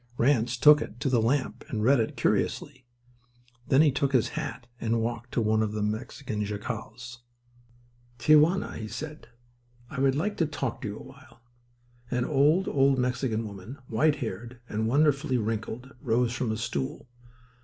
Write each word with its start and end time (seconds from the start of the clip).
Ranse 0.17 0.57
took 0.57 0.81
it 0.81 0.99
to 1.01 1.09
the 1.09 1.21
lamp 1.21 1.63
and 1.69 1.83
read 1.83 1.99
it 1.99 2.17
curiously. 2.17 2.87
Then 3.67 3.83
he 3.83 3.91
took 3.91 4.13
his 4.13 4.29
hat 4.29 4.65
and 4.79 4.99
walked 4.99 5.31
to 5.33 5.41
one 5.43 5.61
of 5.61 5.73
the 5.73 5.83
Mexican 5.83 6.43
jacals. 6.43 7.19
"Tia 8.17 8.39
Juana," 8.39 8.77
he 8.77 8.87
said, 8.87 9.27
"I 9.91 9.99
would 9.99 10.15
like 10.15 10.37
to 10.37 10.47
talk 10.47 10.79
with 10.79 10.85
you 10.89 10.97
a 10.97 11.03
while." 11.03 11.41
An 12.09 12.25
old, 12.25 12.67
old 12.67 12.97
Mexican 12.97 13.45
woman, 13.45 13.77
white 13.85 14.15
haired 14.15 14.59
and 14.67 14.87
wonderfully 14.87 15.37
wrinkled, 15.37 15.91
rose 16.01 16.33
from 16.33 16.51
a 16.51 16.57
stool. 16.57 17.07